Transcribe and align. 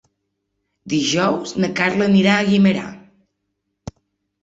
Dijous 0.93 1.53
na 1.65 1.71
Carla 1.81 2.09
anirà 2.13 2.35
a 2.41 2.51
Guimerà. 2.51 2.91